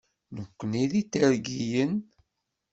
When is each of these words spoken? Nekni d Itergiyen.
Nekni 0.35 0.83
d 0.91 0.93
Itergiyen. 1.01 1.93